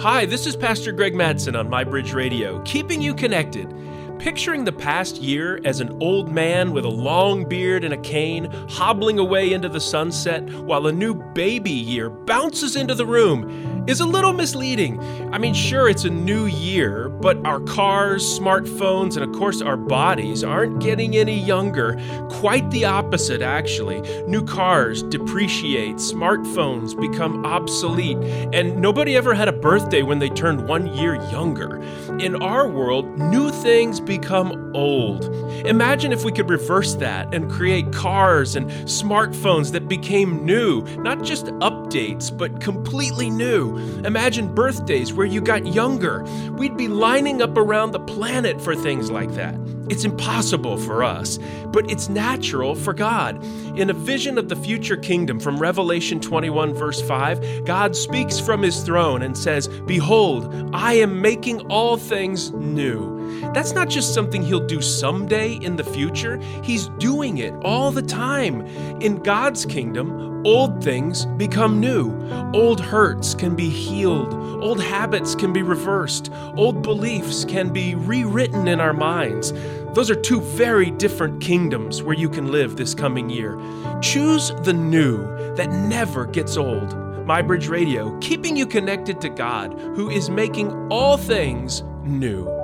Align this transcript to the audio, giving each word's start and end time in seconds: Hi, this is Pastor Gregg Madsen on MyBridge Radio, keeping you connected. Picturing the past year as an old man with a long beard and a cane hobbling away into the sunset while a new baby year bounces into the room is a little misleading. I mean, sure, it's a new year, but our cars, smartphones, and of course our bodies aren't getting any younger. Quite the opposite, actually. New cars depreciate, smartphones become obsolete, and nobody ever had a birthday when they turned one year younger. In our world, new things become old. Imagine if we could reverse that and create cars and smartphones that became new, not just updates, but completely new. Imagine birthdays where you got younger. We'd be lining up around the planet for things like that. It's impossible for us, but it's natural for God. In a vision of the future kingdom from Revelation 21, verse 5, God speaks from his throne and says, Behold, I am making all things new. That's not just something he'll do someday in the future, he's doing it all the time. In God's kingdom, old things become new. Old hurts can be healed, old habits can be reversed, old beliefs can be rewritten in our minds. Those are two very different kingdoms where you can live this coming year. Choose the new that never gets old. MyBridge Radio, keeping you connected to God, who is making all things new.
Hi, 0.00 0.24
this 0.24 0.46
is 0.46 0.56
Pastor 0.56 0.92
Gregg 0.92 1.12
Madsen 1.12 1.58
on 1.58 1.68
MyBridge 1.68 2.14
Radio, 2.14 2.62
keeping 2.62 3.02
you 3.02 3.12
connected. 3.14 3.70
Picturing 4.20 4.64
the 4.64 4.72
past 4.72 5.16
year 5.16 5.62
as 5.64 5.80
an 5.80 5.96
old 6.02 6.30
man 6.30 6.72
with 6.72 6.84
a 6.84 6.88
long 6.88 7.48
beard 7.48 7.84
and 7.84 7.94
a 7.94 7.96
cane 8.02 8.50
hobbling 8.68 9.18
away 9.18 9.54
into 9.54 9.70
the 9.70 9.80
sunset 9.80 10.42
while 10.62 10.86
a 10.88 10.92
new 10.92 11.14
baby 11.14 11.70
year 11.70 12.10
bounces 12.10 12.76
into 12.76 12.94
the 12.94 13.06
room 13.06 13.70
is 13.88 14.00
a 14.00 14.06
little 14.06 14.34
misleading. 14.34 15.00
I 15.32 15.38
mean, 15.38 15.54
sure, 15.54 15.88
it's 15.88 16.04
a 16.04 16.10
new 16.10 16.46
year, 16.46 17.08
but 17.08 17.44
our 17.46 17.60
cars, 17.60 18.22
smartphones, 18.22 19.16
and 19.16 19.24
of 19.24 19.32
course 19.32 19.62
our 19.62 19.76
bodies 19.76 20.44
aren't 20.44 20.80
getting 20.80 21.16
any 21.16 21.38
younger. 21.38 21.98
Quite 22.28 22.70
the 22.70 22.84
opposite, 22.84 23.40
actually. 23.40 24.00
New 24.26 24.44
cars 24.44 25.02
depreciate, 25.02 25.96
smartphones 25.96 26.98
become 27.00 27.44
obsolete, 27.46 28.18
and 28.52 28.76
nobody 28.80 29.16
ever 29.16 29.34
had 29.34 29.48
a 29.48 29.52
birthday 29.52 30.02
when 30.02 30.18
they 30.18 30.28
turned 30.28 30.68
one 30.68 30.94
year 30.94 31.14
younger. 31.30 31.80
In 32.18 32.36
our 32.42 32.68
world, 32.68 33.18
new 33.18 33.50
things 33.50 33.98
become 34.10 34.72
old. 34.74 35.24
Imagine 35.64 36.10
if 36.10 36.24
we 36.24 36.32
could 36.32 36.50
reverse 36.50 36.96
that 36.96 37.32
and 37.32 37.48
create 37.48 37.92
cars 37.92 38.56
and 38.56 38.68
smartphones 38.88 39.70
that 39.70 39.86
became 39.86 40.44
new, 40.44 40.82
not 40.96 41.22
just 41.22 41.46
updates, 41.60 42.36
but 42.36 42.60
completely 42.60 43.30
new. 43.30 43.76
Imagine 44.04 44.52
birthdays 44.52 45.12
where 45.12 45.26
you 45.26 45.40
got 45.40 45.64
younger. 45.64 46.24
We'd 46.58 46.76
be 46.76 46.88
lining 46.88 47.40
up 47.40 47.56
around 47.56 47.92
the 47.92 48.00
planet 48.00 48.60
for 48.60 48.74
things 48.74 49.12
like 49.12 49.32
that. 49.34 49.54
It's 49.90 50.04
impossible 50.04 50.76
for 50.76 51.02
us, 51.02 51.40
but 51.66 51.90
it's 51.90 52.08
natural 52.08 52.76
for 52.76 52.94
God. 52.94 53.44
In 53.76 53.90
a 53.90 53.92
vision 53.92 54.38
of 54.38 54.48
the 54.48 54.54
future 54.54 54.96
kingdom 54.96 55.40
from 55.40 55.58
Revelation 55.58 56.20
21, 56.20 56.74
verse 56.74 57.02
5, 57.02 57.64
God 57.64 57.96
speaks 57.96 58.38
from 58.38 58.62
his 58.62 58.84
throne 58.84 59.22
and 59.22 59.36
says, 59.36 59.66
Behold, 59.66 60.70
I 60.72 60.92
am 60.92 61.20
making 61.20 61.66
all 61.66 61.96
things 61.96 62.52
new. 62.52 63.18
That's 63.52 63.72
not 63.72 63.88
just 63.88 64.14
something 64.14 64.42
he'll 64.42 64.64
do 64.64 64.80
someday 64.80 65.54
in 65.54 65.74
the 65.74 65.82
future, 65.82 66.36
he's 66.62 66.86
doing 66.98 67.38
it 67.38 67.52
all 67.64 67.90
the 67.90 68.02
time. 68.02 68.60
In 69.00 69.20
God's 69.24 69.66
kingdom, 69.66 70.29
old 70.44 70.82
things 70.82 71.26
become 71.26 71.80
new. 71.80 72.14
Old 72.54 72.80
hurts 72.80 73.34
can 73.34 73.54
be 73.54 73.68
healed, 73.68 74.32
old 74.62 74.82
habits 74.82 75.34
can 75.34 75.52
be 75.52 75.62
reversed, 75.62 76.30
old 76.56 76.82
beliefs 76.82 77.44
can 77.44 77.72
be 77.72 77.94
rewritten 77.94 78.68
in 78.68 78.80
our 78.80 78.92
minds. 78.92 79.52
Those 79.94 80.10
are 80.10 80.14
two 80.14 80.40
very 80.40 80.90
different 80.92 81.40
kingdoms 81.42 82.02
where 82.02 82.16
you 82.16 82.28
can 82.28 82.52
live 82.52 82.76
this 82.76 82.94
coming 82.94 83.28
year. 83.28 83.60
Choose 84.00 84.52
the 84.62 84.72
new 84.72 85.18
that 85.56 85.70
never 85.70 86.26
gets 86.26 86.56
old. 86.56 86.94
MyBridge 87.26 87.68
Radio, 87.68 88.16
keeping 88.20 88.56
you 88.56 88.66
connected 88.66 89.20
to 89.20 89.28
God, 89.28 89.72
who 89.94 90.10
is 90.10 90.30
making 90.30 90.70
all 90.90 91.16
things 91.16 91.82
new. 92.04 92.59